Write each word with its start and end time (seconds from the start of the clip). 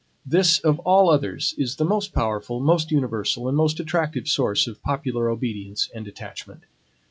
This, 0.25 0.57
of 0.57 0.79
all 0.79 1.11
others, 1.11 1.53
is 1.59 1.75
the 1.75 1.85
most 1.85 2.11
powerful, 2.11 2.59
most 2.59 2.89
universal, 2.89 3.47
and 3.47 3.55
most 3.55 3.79
attractive 3.79 4.27
source 4.27 4.65
of 4.65 4.81
popular 4.81 5.29
obedience 5.29 5.91
and 5.93 6.07
attachment. 6.07 6.63